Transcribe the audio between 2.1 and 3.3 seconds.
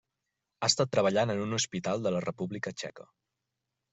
la República Txeca.